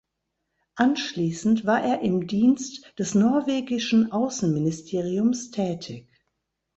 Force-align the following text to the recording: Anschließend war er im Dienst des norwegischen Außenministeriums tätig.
Anschließend 0.77 1.67
war 1.67 1.83
er 1.83 1.99
im 2.01 2.25
Dienst 2.25 2.91
des 2.97 3.13
norwegischen 3.13 4.11
Außenministeriums 4.11 5.51
tätig. 5.51 6.07